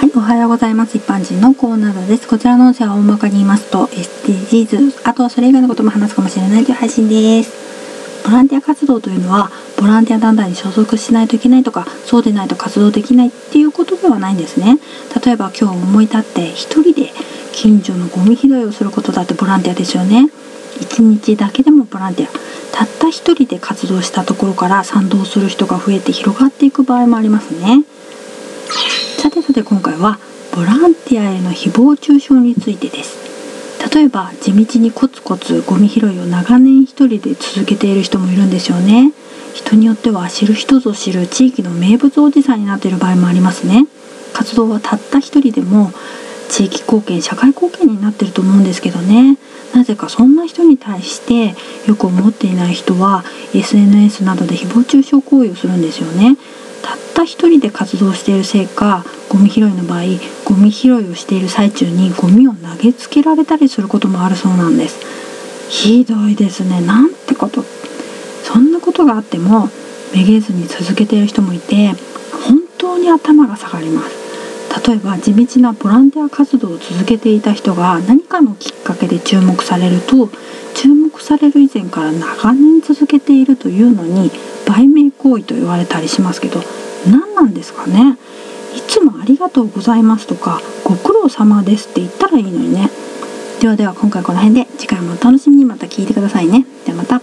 [0.00, 0.96] はい、おはようございます。
[0.96, 2.26] 一般人のコーナーです。
[2.26, 7.52] こちらの音声は大まかに言いますと、SDGs、あとはそれ以外のことも話すかもしれないという配信です。
[8.24, 14.78] ボランティア活動というのは、ボランティア団体に所属しないといけないとか、そうでないと活動できないっていうことではないんですね。
[15.22, 17.12] 例えば今日思い立って一人で
[17.52, 20.30] 近所のゴミ拾いをすることだってボランティアですよね。
[20.80, 22.30] 一日だけでもボランティア。
[22.72, 27.84] たった一人で活動したところから賛同する人が増えて広がっていく場合もありますね。
[29.50, 30.20] さてさて今回は
[30.54, 33.18] ボランティアへの誹謗中傷についてです。
[33.92, 39.12] 例えば地道にコツコツゴミ拾いを長年一人で続けている人もいるんですよね。
[39.52, 43.86] 人によっては知る人ぞ知る地域の名物おじさんになっている場合もありますね。
[44.32, 45.90] 活動はたった一人でも
[46.48, 49.36] 地域貢献社会貢献になってると思うんですけどね。
[49.74, 51.56] なぜかそんな人に対して
[51.88, 56.36] よく思っていない人は SNS などで誹謗中傷行為をするんですよね。
[56.82, 60.02] たった一人で活動しているせいかゴミ拾いの場合
[60.44, 64.98] ゴミ拾いをしている最中にゴミを投げつけられたりすることもあるそうなんです。
[65.70, 66.80] ひどいですね。
[66.80, 67.64] なんてこと。
[68.42, 69.68] そんなことがあっても
[70.12, 71.94] めげずに続けている人もいて
[72.44, 74.20] 本当に頭が下がります。
[74.88, 80.28] 例えば地道なボランティア活動を続けていた人が何かのきっかけで注目されると
[80.74, 84.30] 注目される以前から長年続けているというのに
[84.66, 86.60] 売名行為と言われたりしますけど
[87.06, 88.16] 何なんですかね。
[88.74, 92.90] いつもありがとうございますとかご苦労様ですって言ったらいいのにね。
[93.60, 95.64] ではでは今回この辺で次回もお楽しみに。
[95.64, 96.64] また聞いてくださいね。
[96.86, 97.20] ではまた。